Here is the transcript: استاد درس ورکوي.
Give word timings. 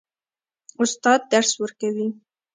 استاد 0.83 1.21
درس 1.31 1.51
ورکوي. 1.61 2.07